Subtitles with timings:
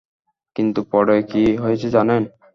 [0.55, 2.21] কিন্তু পড়ে কি হয়েছে জানেন?